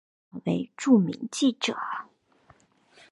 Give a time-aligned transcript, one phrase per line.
[0.03, 1.77] 其兄羊枣为著名记者。